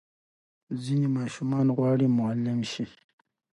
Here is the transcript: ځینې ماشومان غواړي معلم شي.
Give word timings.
ځینې 0.83 1.07
ماشومان 1.17 1.67
غواړي 1.77 2.07
معلم 2.17 2.59
شي. 2.71 2.85